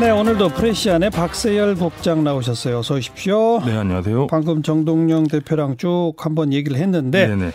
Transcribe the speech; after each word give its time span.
네, 0.00 0.10
오늘도 0.10 0.48
프레시안의 0.50 1.10
박세열 1.10 1.76
국장 1.76 2.24
나오셨어요. 2.24 2.78
어서 2.78 2.94
오십시오. 2.94 3.60
네, 3.64 3.76
안녕하세요. 3.76 4.26
방금 4.26 4.62
정동영 4.62 5.28
대표랑 5.28 5.76
쭉 5.76 6.14
한번 6.18 6.52
얘기를 6.52 6.76
했는데 6.78 7.28
네네. 7.28 7.52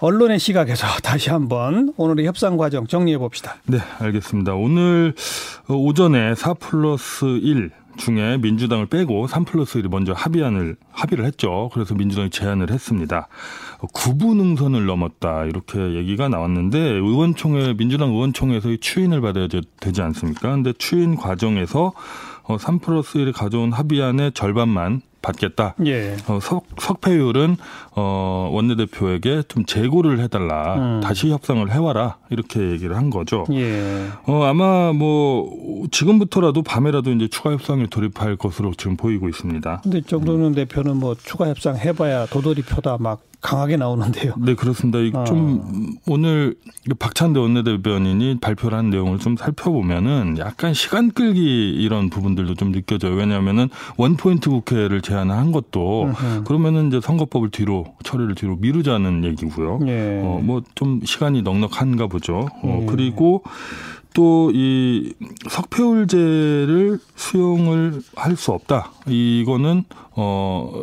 언론의 0.00 0.38
시각에서 0.38 0.86
다시 1.02 1.28
한번 1.28 1.92
오늘의 1.98 2.26
협상 2.26 2.56
과정 2.56 2.86
정리해 2.86 3.18
봅시다. 3.18 3.56
네, 3.66 3.78
알겠습니다. 3.98 4.54
오늘 4.54 5.14
오전에 5.68 6.34
4 6.34 6.54
플러스 6.54 7.24
1 7.26 7.70
중에 7.96 8.38
민주당을 8.38 8.86
빼고 8.86 9.26
3 9.26 9.44
플러스 9.44 9.80
1이 9.80 9.88
먼저 9.88 10.12
합의안을 10.12 10.76
합의를 10.92 11.24
했죠. 11.24 11.70
그래서 11.72 11.94
민주당이 11.94 12.30
제안을 12.30 12.70
했습니다. 12.70 13.28
9부 13.80 14.36
능선을 14.36 14.86
넘었다 14.86 15.44
이렇게 15.44 15.94
얘기가 15.94 16.28
나왔는데 16.28 16.78
의원총회 16.78 17.74
민주당 17.74 18.10
의원총회에서 18.10 18.76
추인을 18.80 19.20
받아야 19.20 19.48
되지 19.48 20.02
않습니까? 20.02 20.50
근데 20.50 20.72
추인 20.78 21.16
과정에서 21.16 21.92
3 22.58 22.78
플러스 22.78 23.18
1이 23.18 23.32
가져온 23.32 23.72
합의안의 23.72 24.32
절반만 24.32 25.02
받겠다. 25.22 25.74
예. 25.86 26.16
어, 26.28 26.38
석, 26.40 26.64
석패율은 26.78 27.56
어, 27.92 28.50
원내대표에게 28.52 29.42
좀 29.48 29.64
재고를 29.64 30.20
해달라. 30.20 30.76
음. 30.76 31.00
다시 31.00 31.30
협상을 31.30 31.70
해와라. 31.70 32.16
이렇게 32.30 32.70
얘기를 32.70 32.96
한 32.96 33.10
거죠. 33.10 33.44
예. 33.52 34.08
어, 34.26 34.44
아마 34.44 34.92
뭐 34.92 35.86
지금부터라도 35.90 36.62
밤에라도 36.62 37.12
이제 37.12 37.28
추가 37.28 37.52
협상에 37.52 37.86
돌입할 37.86 38.36
것으로 38.36 38.72
지금 38.76 38.96
보이고 38.96 39.28
있습니다. 39.28 39.80
근데 39.82 40.00
정도는 40.02 40.46
음. 40.46 40.54
대표는 40.54 40.96
뭐 40.96 41.14
추가 41.14 41.48
협상 41.48 41.76
해봐야 41.76 42.26
도돌이 42.26 42.62
표다 42.62 42.96
막 42.98 43.20
강하게 43.40 43.76
나오는데요. 43.76 44.34
네, 44.38 44.54
그렇습니다. 44.54 44.98
어. 45.18 45.24
좀 45.24 45.94
오늘 46.06 46.54
박찬대 46.98 47.38
원내대변인이 47.40 48.38
발표를 48.40 48.76
한 48.76 48.90
내용을 48.90 49.18
좀 49.18 49.36
살펴보면은 49.36 50.36
약간 50.38 50.74
시간 50.74 51.10
끌기 51.10 51.70
이런 51.72 52.10
부분들도 52.10 52.54
좀 52.54 52.70
느껴져요. 52.72 53.14
왜냐하면은 53.14 53.68
원포인트 53.96 54.50
국회를 54.50 55.00
제안한 55.00 55.52
것도 55.52 56.08
으흠. 56.10 56.44
그러면은 56.44 56.88
이제 56.88 57.00
선거법을 57.00 57.50
뒤로 57.50 57.94
처리를 58.02 58.34
뒤로 58.34 58.56
미루자는 58.56 59.24
얘기고요. 59.24 59.80
예. 59.86 60.20
어, 60.22 60.40
뭐 60.42 60.60
좀 60.74 61.00
시간이 61.04 61.42
넉넉한가 61.42 62.06
보죠. 62.06 62.48
어, 62.62 62.78
예. 62.82 62.86
그리고 62.86 63.42
또이 64.14 65.14
석패율제를 65.48 66.98
수용을 67.16 68.00
할 68.16 68.36
수 68.36 68.52
없다. 68.52 68.92
이거는 69.06 69.84
어 70.12 70.82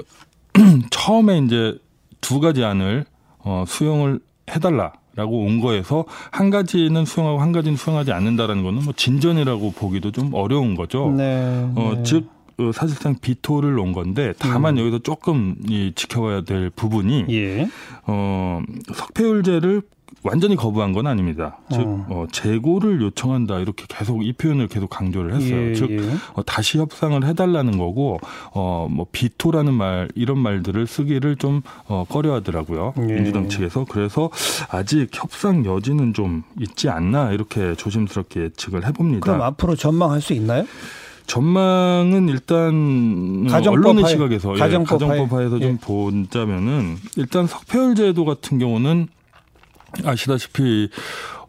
처음에 0.91 1.39
이제 1.39 1.77
두 2.21 2.39
가지 2.39 2.63
안을 2.63 3.05
어, 3.39 3.63
수용을 3.67 4.19
해달라 4.49 4.93
라고 5.15 5.39
온 5.39 5.59
거에서 5.59 6.05
한 6.31 6.51
가지는 6.51 7.03
수용하고 7.03 7.39
한 7.39 7.51
가지는 7.51 7.75
수용하지 7.75 8.11
않는다라는 8.11 8.63
거는 8.63 8.83
뭐 8.83 8.93
진전이라고 8.95 9.71
보기도 9.71 10.11
좀 10.11 10.31
어려운 10.33 10.75
거죠. 10.75 11.09
네, 11.09 11.67
어, 11.75 11.93
네. 11.95 12.03
즉 12.03 12.29
어, 12.59 12.71
사실상 12.71 13.15
비토를 13.19 13.73
놓은 13.73 13.93
건데 13.93 14.33
다만 14.37 14.77
음. 14.77 14.81
여기서 14.81 14.99
조금 14.99 15.55
이 15.67 15.91
지켜봐야 15.95 16.41
될 16.41 16.69
부분이 16.69 17.25
예. 17.29 17.67
어, 18.05 18.61
석패율제를 18.93 19.81
완전히 20.27 20.55
거부한 20.55 20.93
건 20.93 21.07
아닙니다. 21.07 21.57
즉 21.71 21.81
어. 21.81 22.05
어, 22.09 22.25
재고를 22.31 23.01
요청한다 23.01 23.59
이렇게 23.59 23.85
계속 23.87 24.25
이 24.25 24.33
표현을 24.33 24.67
계속 24.67 24.89
강조를 24.89 25.33
했어요. 25.35 25.69
예, 25.69 25.73
즉 25.73 25.91
예. 25.91 25.99
어, 26.33 26.43
다시 26.43 26.77
협상을 26.77 27.23
해달라는 27.25 27.77
거고 27.77 28.19
어뭐 28.51 29.07
비토라는 29.11 29.73
말 29.73 30.09
이런 30.15 30.39
말들을 30.39 30.87
쓰기를 30.87 31.35
좀 31.37 31.61
어, 31.87 32.05
꺼려하더라고요. 32.09 32.93
예. 32.97 33.01
민주당 33.01 33.49
측에서 33.49 33.85
그래서 33.89 34.29
아직 34.69 35.09
협상 35.13 35.65
여지는 35.65 36.13
좀 36.13 36.43
있지 36.59 36.89
않나 36.89 37.31
이렇게 37.31 37.75
조심스럽게 37.75 38.41
예측을 38.41 38.85
해봅니다. 38.85 39.21
그럼 39.21 39.41
앞으로 39.41 39.75
전망할 39.75 40.21
수 40.21 40.33
있나요? 40.33 40.65
전망은 41.27 42.29
일단 42.29 43.47
가정법 43.47 43.85
언론의 43.85 44.09
시각에서 44.09 44.53
가정법, 44.53 45.01
예, 45.01 45.07
가정법 45.07 45.53
예. 45.55 45.59
좀 45.59 45.77
보자면은 45.77 46.95
일단 47.17 47.45
석패율 47.47 47.95
제도 47.95 48.23
같은 48.23 48.59
경우는 48.59 49.07
아시다시피 50.03 50.89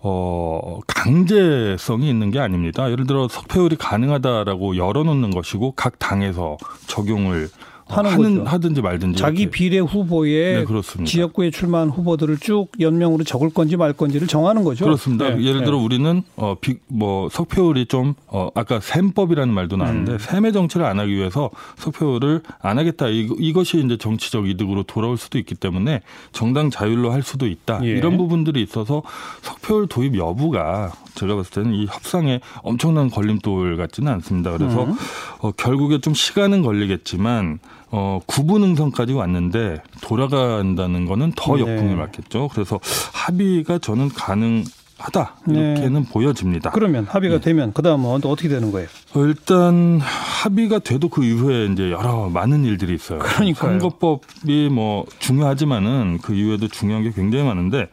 어 0.00 0.78
강제성이 0.86 2.08
있는 2.08 2.30
게 2.30 2.38
아닙니다. 2.38 2.90
예를 2.90 3.06
들어 3.06 3.28
석패율이 3.28 3.76
가능하다라고 3.76 4.76
열어놓는 4.76 5.30
것이고 5.30 5.72
각 5.72 5.98
당에서 5.98 6.56
적용을 6.86 7.48
하는, 7.88 8.10
하는 8.10 8.46
하든지 8.46 8.82
말든지 8.82 9.18
자기 9.18 9.42
이렇게. 9.42 9.50
비례 9.50 9.78
후보에 9.78 10.64
네. 10.64 11.04
지역구에 11.04 11.50
출마한 11.50 11.88
후보들을 11.88 12.38
쭉 12.38 12.68
연명으로 12.78 13.24
적을 13.24 13.50
건지 13.50 13.76
말 13.76 13.92
건지를 13.92 14.28
정하는 14.28 14.62
거죠. 14.62 14.84
그렇습니다. 14.84 15.30
네, 15.30 15.42
예를 15.42 15.64
들어 15.64 15.78
네. 15.78 15.84
우리는 15.84 16.22
어, 16.36 16.56
비, 16.60 16.76
뭐 16.86 17.28
석패율이 17.30 17.86
좀 17.86 18.14
어, 18.26 18.50
아까 18.54 18.80
셈법이라는 18.80 19.52
말도 19.52 19.76
나왔는데 19.76 20.12
음. 20.12 20.18
셈의 20.18 20.52
정치를 20.52 20.86
안 20.86 20.98
하기 21.00 21.14
위해서 21.14 21.50
석패율을 21.76 22.42
안 22.60 22.78
하겠다. 22.78 23.08
이, 23.08 23.28
이것이 23.38 23.82
이제 23.84 23.96
정치적 23.96 24.48
이득으로 24.48 24.82
돌아올 24.82 25.16
수도 25.16 25.38
있기 25.38 25.54
때문에 25.54 26.02
정당 26.32 26.70
자율로 26.70 27.10
할 27.10 27.22
수도 27.22 27.46
있다. 27.46 27.80
예. 27.84 27.88
이런 27.88 28.16
부분들이 28.16 28.62
있어서 28.62 29.02
석패율 29.42 29.86
도입 29.88 30.16
여부가 30.16 30.92
제가 31.14 31.34
봤을 31.36 31.50
때는 31.62 31.74
이 31.74 31.86
협상에 31.86 32.40
엄청난 32.62 33.10
걸림돌 33.10 33.76
같지는 33.76 34.12
않습니다. 34.12 34.52
그래서 34.52 34.84
음. 34.84 34.94
어, 35.40 35.52
결국에 35.52 36.00
좀 36.00 36.14
시간은 36.14 36.62
걸리겠지만 36.62 37.58
어, 37.90 38.20
구분 38.26 38.60
능선까지 38.62 39.12
왔는데 39.14 39.82
돌아간다는 40.02 41.06
거는 41.06 41.32
더 41.36 41.56
네. 41.56 41.62
역풍이 41.62 41.94
맞겠죠. 41.94 42.48
그래서 42.52 42.78
합의가 43.12 43.78
저는 43.78 44.08
가능 44.10 44.64
하다 44.98 45.36
이렇게는 45.46 46.06
보여집니다. 46.06 46.70
그러면 46.70 47.04
합의가 47.04 47.36
예. 47.36 47.40
되면 47.40 47.72
그 47.72 47.82
다음은 47.82 48.16
어떻게 48.24 48.48
되는 48.48 48.72
거예요? 48.72 48.88
어, 49.14 49.20
일단 49.20 50.00
합의가 50.00 50.80
돼도 50.80 51.08
그 51.08 51.24
이후에 51.24 51.66
이제 51.66 51.92
여러 51.92 52.28
많은 52.28 52.64
일들이 52.64 52.94
있어요. 52.94 53.20
그러니까요. 53.20 53.78
선거법이 53.78 54.68
뭐 54.70 55.06
중요하지만은 55.20 56.18
그 56.20 56.34
이후에도 56.34 56.66
중요한 56.66 57.04
게 57.04 57.12
굉장히 57.12 57.44
많은데 57.44 57.88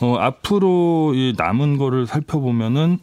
어, 0.00 0.16
앞으로 0.18 1.12
이 1.14 1.34
남은 1.36 1.76
거를 1.76 2.06
살펴보면은 2.06 2.98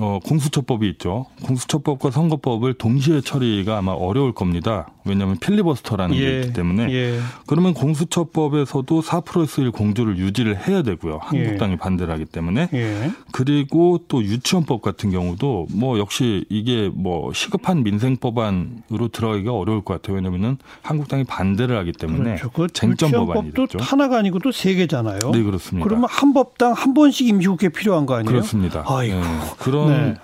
어, 0.00 0.18
공수처법이 0.24 0.88
있죠. 0.90 1.26
공수처법과 1.42 2.10
선거법을 2.10 2.74
동시에 2.74 3.20
처리가 3.20 3.78
아마 3.78 3.92
어려울 3.92 4.32
겁니다. 4.32 4.88
왜냐하면 5.04 5.38
필리버스터라는 5.38 6.14
게 6.16 6.40
있기 6.40 6.52
때문에. 6.52 6.92
예. 6.92 7.18
그러면 7.46 7.72
공수처법에서도 7.74 9.02
4 9.02 9.20
플러스 9.20 9.60
1 9.60 9.70
공조를 9.70 10.18
유지를 10.18 10.68
해야 10.68 10.82
되고요. 10.82 11.18
한국당이 11.22 11.76
반대를 11.76 12.12
하기 12.14 12.26
때문에. 12.26 12.68
예. 12.74 13.10
그리고 13.32 13.98
또 14.08 14.22
유치원법 14.22 14.82
같은 14.82 15.10
경우도 15.10 15.68
뭐 15.72 15.98
역시 15.98 16.44
이게 16.50 16.90
뭐 16.92 17.32
시급한 17.32 17.82
민생 17.82 18.16
법안으로 18.16 19.08
들어가기가 19.12 19.52
어려울 19.52 19.82
것 19.82 19.94
같아요. 19.94 20.16
왜냐면은 20.16 20.58
한국당이 20.82 21.24
반대를 21.24 21.76
하기 21.78 21.92
때문에 21.92 22.36
그렇죠. 22.36 22.50
그 22.50 22.66
쟁점 22.68 23.10
법안이 23.12 23.50
법도 23.52 23.66
됐죠. 23.66 23.78
하나가 23.82 24.18
아니고 24.18 24.38
또 24.40 24.48
세 24.58 24.74
개잖아요. 24.74 25.18
네, 25.32 25.42
그렇습니다. 25.42 25.84
그러면 25.88 26.08
한 26.10 26.32
법당 26.32 26.72
한 26.72 26.92
번씩 26.92 27.28
임시국회 27.28 27.68
필요한 27.68 28.06
거 28.06 28.14
아니에요? 28.14 28.28
그렇습니다. 28.30 28.82
아이고. 28.86 29.14
네. 29.20 29.22
그런 29.58 29.87
네. 29.88 30.14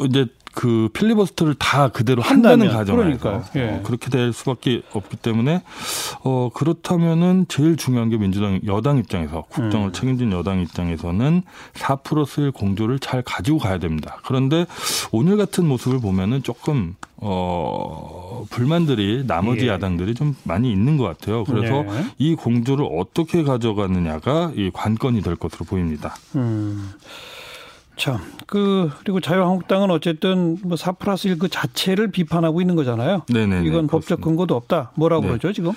이제 0.00 0.26
그 0.54 0.88
필리버스터를 0.92 1.54
다 1.54 1.88
그대로 1.88 2.22
한다는 2.22 2.68
가정에서 2.68 2.94
그러니까요. 2.96 3.44
예. 3.56 3.70
어, 3.70 3.80
그렇게 3.82 4.08
될 4.08 4.32
수밖에 4.32 4.82
없기 4.92 5.16
때문에 5.16 5.62
어 6.22 6.48
그렇다면은 6.54 7.46
제일 7.48 7.76
중요한 7.76 8.08
게 8.08 8.16
민주당 8.16 8.60
여당 8.66 8.98
입장에서 8.98 9.42
국정을 9.48 9.88
음. 9.88 9.92
책임진 9.92 10.32
여당 10.32 10.60
입장에서는 10.60 11.42
4 11.74 11.96
플러스 11.96 12.40
1 12.40 12.52
공조를 12.52 13.00
잘 13.00 13.22
가지고 13.22 13.58
가야 13.58 13.78
됩니다. 13.78 14.18
그런데 14.24 14.66
오늘 15.10 15.36
같은 15.36 15.66
모습을 15.66 15.98
보면은 16.00 16.42
조금 16.44 16.94
어 17.16 18.44
불만들이 18.50 19.24
나머지 19.26 19.66
예. 19.66 19.70
야당들이 19.70 20.14
좀 20.14 20.36
많이 20.44 20.70
있는 20.70 20.96
것 20.96 21.04
같아요. 21.04 21.42
그래서 21.44 21.82
네. 21.82 22.04
이 22.18 22.34
공조를 22.36 22.86
어떻게 22.96 23.42
가져가느냐가 23.42 24.52
이 24.54 24.70
관건이 24.72 25.22
될 25.22 25.34
것으로 25.34 25.64
보입니다. 25.64 26.14
음. 26.36 26.92
참, 27.96 28.18
그, 28.46 28.90
그리고 29.00 29.20
자유한국당은 29.20 29.90
어쨌든 29.90 30.56
뭐4 30.58 30.98
플러스 30.98 31.28
1 31.28 31.38
그 31.38 31.48
자체를 31.48 32.10
비판하고 32.10 32.60
있는 32.60 32.74
거잖아요. 32.76 33.22
네네. 33.28 33.64
이건 33.64 33.86
법적 33.86 34.20
근거도 34.20 34.54
없다. 34.56 34.92
뭐라고 34.96 35.22
네. 35.22 35.28
그러죠, 35.28 35.52
지금? 35.52 35.72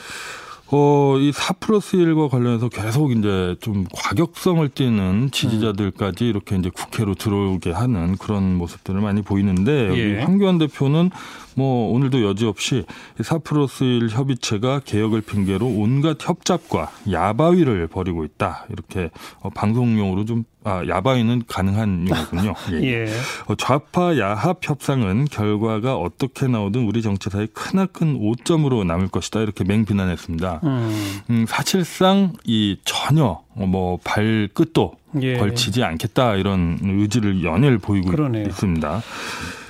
어, 0.69 1.18
이 1.18 1.31
4 1.31 1.54
플러스 1.54 1.98
1과 1.98 2.30
관련해서 2.30 2.69
계속 2.69 3.12
이제 3.12 3.56
좀 3.62 3.86
과격성을 3.94 4.68
띠는 4.69 5.31
지지자들까지 5.31 6.28
이렇게 6.28 6.58
이제 6.58 6.69
국회로 6.69 7.16
들어오게 7.16 7.72
하는 7.72 8.18
그런 8.18 8.56
모습들을 8.56 9.00
많이 9.00 9.22
보이는데 9.22 9.96
예. 9.96 10.22
황교안 10.22 10.58
대표는 10.58 11.12
뭐 11.57 11.92
오늘도 11.92 12.24
여지없이 12.24 12.86
4 13.19 13.39
플러스 13.39 13.83
1 13.83 14.09
협의체가 14.09 14.81
개혁을 14.86 15.21
핑계로 15.21 15.65
온갖 15.65 16.18
협잡과 16.21 16.92
야바위를 17.12 17.88
벌이고 17.88 18.24
있다. 18.25 18.68
이렇게 18.69 19.09
어, 19.39 19.50
방송용으로 19.50 20.25
좀 20.25 20.44
아, 20.63 20.83
야바위는 20.88 21.44
가능한 21.48 22.07
용어군요. 22.09 22.54
예. 22.74 22.83
예. 22.83 23.06
어, 23.48 23.56
좌파 23.56 24.15
야합 24.19 24.59
협상은 24.62 25.25
결과가 25.25 25.95
어떻게 25.98 26.48
나오든 26.48 26.86
우리 26.86 27.01
정치사에 27.01 27.48
크나큰 27.54 28.18
오점으로 28.21 28.83
남을 28.83 29.07
것이다 29.07 29.39
이렇게 29.39 29.63
맹비난했습니다. 29.63 30.62
음. 30.63 31.21
음, 31.31 31.45
사실상 31.48 32.33
이 32.44 32.77
전혀 32.86 33.42
뭐 33.54 33.98
발끝도 34.04 34.94
예. 35.24 35.38
걸치지 35.38 35.83
않겠다 35.83 36.36
이런 36.36 36.77
의지를 36.83 37.44
연일 37.44 37.80
보이고 37.80 38.12
그러네요. 38.12 38.45
있습니다. 38.45 39.01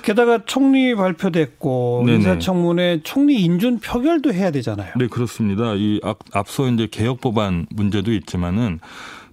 게다가 0.08 0.40
총리 0.46 0.96
발표됐고 0.96 2.04
네네. 2.06 2.18
인사청문회 2.20 3.02
총리 3.04 3.42
인준 3.42 3.80
표결도 3.80 4.34
해야 4.34 4.52
되잖아요. 4.52 4.94
네, 4.96 5.08
그렇습니다. 5.08 5.74
이 5.76 6.00
앞, 6.02 6.20
앞서 6.32 6.70
이제 6.70 6.88
개혁 6.90 7.20
법안 7.20 7.66
문제도 7.72 8.14
있지만은 8.14 8.80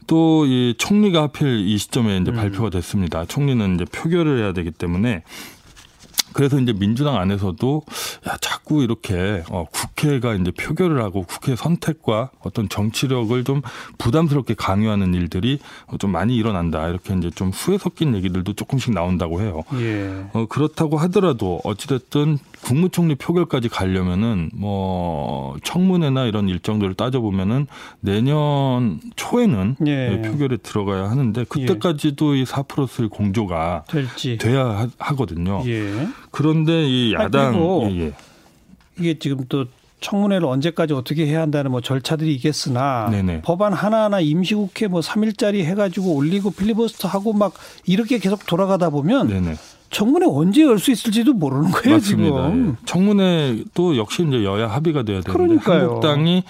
또 0.09 0.45
이 0.47 0.75
총리가 0.77 1.23
하필 1.23 1.61
이 1.67 1.79
시점에 1.79 2.17
이제 2.19 2.33
음. 2.33 2.35
발표가 2.35 2.71
됐습니다. 2.71 3.25
총리는 3.25 3.77
이제 3.77 3.85
표결을 3.85 4.41
해야 4.41 4.53
되기 4.53 4.73
때문에 4.73 5.23
그래서 6.35 6.59
이제 6.61 6.73
민주당 6.73 7.17
안에서도 7.17 7.83
야 8.29 8.37
자꾸 8.41 8.83
이렇게 8.83 9.43
어 9.51 9.65
국회가 9.73 10.35
이제 10.35 10.51
표결을 10.51 11.03
하고 11.03 11.23
국회 11.23 11.57
선택과 11.57 12.31
어떤 12.41 12.69
정치력을 12.69 13.43
좀 13.45 13.63
부담스럽게 13.99 14.55
강요하는 14.55 15.15
일들이 15.15 15.61
좀 15.99 16.11
많이 16.13 16.37
일어난다 16.37 16.89
이렇게 16.89 17.15
이제 17.15 17.31
좀 17.31 17.51
후회 17.51 17.79
섞인 17.79 18.15
얘기들도 18.17 18.53
조금씩 18.55 18.93
나온다고 18.93 19.41
해요. 19.41 19.63
예. 19.77 20.25
어, 20.33 20.47
그렇다고 20.49 20.99
하더라도 20.99 21.61
어찌됐든 21.65 22.39
국무총리 22.63 23.15
표결까지 23.15 23.69
가려면은 23.69 24.51
뭐 24.55 25.57
청문회나 25.63 26.25
이런 26.25 26.49
일정들을 26.49 26.95
따져보면은 26.95 27.67
내년 28.01 29.01
초에는 29.17 29.77
예. 29.87 30.23
표결에 30.23 30.57
들어가야 30.59 31.11
하는데 31.11 31.45
그때까지도 31.45 32.35
이4 32.35 32.67
플러스 32.69 33.03
1 33.03 33.09
공조가 33.09 33.85
될지. 33.89 34.39
돼야 34.39 34.65
하- 34.67 34.89
하거든요. 34.99 35.63
예. 35.67 36.09
그런데 36.35 36.87
이 36.89 37.15
아니, 37.17 37.25
야당 37.25 37.53
그리고 37.53 37.89
예, 37.91 38.01
예. 38.07 38.13
이게 38.99 39.19
지금 39.19 39.45
또 39.49 39.67
청문회를 40.01 40.47
언제까지 40.47 40.93
어떻게 40.93 41.27
해야 41.27 41.41
한다는 41.41 41.71
뭐 41.71 41.81
절차들이 41.81 42.35
있겠으나 42.35 43.09
네네. 43.11 43.41
법안 43.43 43.73
하나하나 43.73 44.21
임시국회 44.21 44.89
뭐 44.89 45.01
3일짜리 45.01 45.65
해가지고 45.65 46.15
올리고 46.15 46.51
필리버스터 46.51 47.09
하고 47.09 47.33
막 47.33 47.55
이렇게 47.87 48.19
계속 48.19 48.45
돌아가다 48.47 48.91
보면 48.91 49.29
네네 49.29 49.55
청문회 49.91 50.27
언제 50.29 50.63
열 50.63 50.79
수 50.79 50.91
있을지도 50.91 51.33
모르는 51.35 51.71
거예요 51.71 51.97
맞습니다. 51.97 52.49
지금. 52.51 52.77
예. 52.81 52.87
청문회도 52.87 53.97
역시 53.97 54.25
이제 54.29 54.45
여야 54.45 54.69
합의가 54.69 55.05
돼야 55.05 55.21
되는데 55.21 55.33
그러니까요. 55.33 55.81
한국당이 55.87 56.39
이 56.39 56.43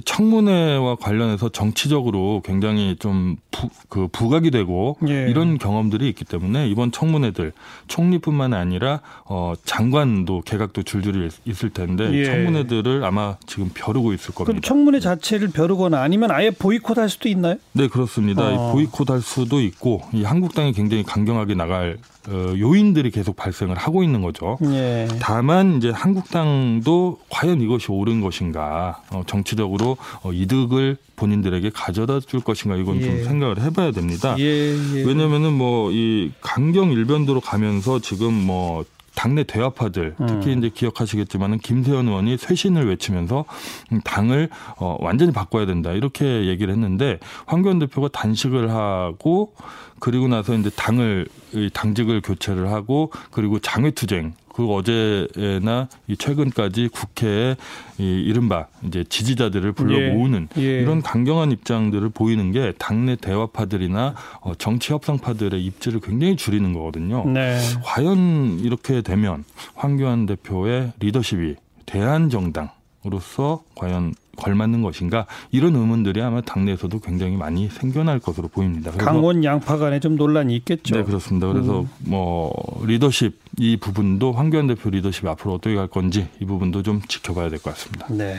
청문회와 0.00 0.96
관련해서 0.96 1.50
정치적으로 1.50 2.40
굉장히 2.44 2.96
좀 2.98 3.36
부, 3.50 3.68
그 3.88 4.08
부각이 4.10 4.50
되고 4.50 4.96
예. 5.06 5.28
이런 5.28 5.58
경험들이 5.58 6.08
있기 6.08 6.24
때문에 6.24 6.68
이번 6.68 6.92
청문회들 6.92 7.52
총리뿐만 7.88 8.54
아니라 8.54 9.00
어 9.24 9.52
장관도 9.64 10.42
개각도 10.44 10.82
줄줄이 10.82 11.28
있을 11.44 11.70
텐데 11.70 12.10
예. 12.12 12.24
청문회들을 12.24 13.04
아마 13.04 13.36
지금 13.46 13.70
벼르고 13.74 14.12
있을 14.14 14.34
그럼 14.34 14.46
겁니다. 14.46 14.66
청문회 14.66 15.00
자체를 15.00 15.48
벼르거나 15.48 16.00
아니면 16.00 16.30
아예 16.30 16.50
보이콧할 16.50 17.08
수도 17.08 17.28
있나요? 17.28 17.56
네 17.72 17.88
그렇습니다. 17.88 18.50
이 18.50 18.54
어. 18.56 18.72
보이콧할 18.72 19.20
수도 19.20 19.60
있고 19.60 20.02
이 20.12 20.24
한국당이 20.24 20.72
굉장히 20.72 21.02
강경하게 21.02 21.54
나갈 21.54 21.98
어, 22.21 22.21
요인들이 22.28 23.10
계속 23.10 23.36
발생을 23.36 23.76
하고 23.76 24.02
있는 24.02 24.22
거죠. 24.22 24.58
예. 24.64 25.08
다만 25.20 25.76
이제 25.76 25.90
한국당도 25.90 27.18
과연 27.28 27.60
이것이 27.60 27.90
옳은 27.90 28.20
것인가 28.20 29.02
어, 29.10 29.22
정치적으로 29.26 29.96
어, 30.22 30.32
이득을 30.32 30.96
본인들에게 31.16 31.70
가져다 31.70 32.20
줄 32.20 32.40
것인가 32.40 32.76
이건 32.76 32.96
예. 32.96 33.02
좀 33.02 33.24
생각을 33.24 33.60
해봐야 33.60 33.92
됩니다. 33.92 34.34
예, 34.38 34.44
예. 34.44 35.04
왜냐하면은 35.04 35.52
뭐 35.52 35.92
이 35.92 36.30
강경 36.40 36.90
일변도로 36.92 37.40
가면서 37.40 37.98
지금 38.00 38.32
뭐 38.32 38.84
당내 39.14 39.44
대화파들 39.44 40.14
특히 40.26 40.52
음. 40.52 40.58
이제 40.58 40.70
기억하시겠지만은 40.74 41.58
김세현 41.58 42.08
의원이 42.08 42.38
쇄신을 42.38 42.88
외치면서 42.88 43.44
음, 43.92 44.00
당을 44.02 44.48
어 44.78 44.96
완전히 45.00 45.32
바꿔야 45.32 45.66
된다 45.66 45.92
이렇게 45.92 46.46
얘기를 46.46 46.72
했는데 46.72 47.18
황교안 47.46 47.78
대표가 47.78 48.08
단식을 48.08 48.70
하고 48.70 49.52
그리고 50.00 50.28
나서 50.28 50.54
이제 50.54 50.70
당을 50.70 51.26
이 51.52 51.70
당직을 51.72 52.22
교체를 52.22 52.72
하고 52.72 53.12
그리고 53.30 53.58
장외투쟁 53.58 54.34
그 54.52 54.66
어제나 54.68 55.88
이 56.06 56.16
최근까지 56.16 56.88
국회에 56.88 57.56
이 57.98 58.04
이른바 58.04 58.66
이제 58.86 59.04
지지자들을 59.08 59.72
불러 59.72 59.98
예. 59.98 60.10
모으는 60.10 60.48
예. 60.58 60.80
이런 60.80 61.02
강경한 61.02 61.52
입장들을 61.52 62.08
보이는 62.10 62.52
게 62.52 62.72
당내 62.78 63.16
대화파들이나 63.16 64.14
어, 64.40 64.54
정치 64.56 64.92
협상파들의 64.92 65.64
입지를 65.64 66.00
굉장히 66.00 66.36
줄이는 66.36 66.72
거거든요. 66.72 67.26
네. 67.28 67.58
과연 67.82 68.60
이렇게 68.60 69.02
되면 69.02 69.44
황교안 69.74 70.26
대표의 70.26 70.92
리더십이 71.00 71.56
대한 71.86 72.30
정당 72.30 72.70
으로서 73.04 73.64
과연 73.74 74.14
걸맞는 74.36 74.82
것인가 74.82 75.26
이런 75.50 75.76
의문들이 75.76 76.20
아마 76.22 76.40
당내에서도 76.40 76.98
굉장히 77.00 77.36
많이 77.36 77.68
생겨날 77.68 78.18
것으로 78.18 78.48
보입니다. 78.48 78.90
강원 78.92 79.44
양파 79.44 79.76
간에 79.76 80.00
좀 80.00 80.16
논란이 80.16 80.54
있겠죠. 80.56 80.96
네 80.96 81.02
그렇습니다. 81.04 81.46
그래서 81.48 81.80
음. 81.80 81.88
뭐 81.98 82.52
리더십 82.86 83.38
이 83.58 83.76
부분도 83.76 84.32
황교안 84.32 84.66
대표 84.66 84.90
리더십이 84.90 85.28
앞으로 85.28 85.54
어떻게 85.54 85.74
갈 85.74 85.88
건지 85.88 86.28
이 86.40 86.44
부분도 86.44 86.82
좀 86.82 87.00
지켜봐야 87.06 87.48
될 87.50 87.58
것 87.58 87.74
같습니다. 87.74 88.06
네. 88.10 88.36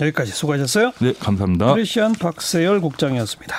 여기까지 0.00 0.30
수고하셨어요. 0.32 0.92
네 1.00 1.12
감사합니다. 1.18 1.72
크리스천 1.74 2.12
박세열 2.12 2.80
국장이었습니다. 2.80 3.56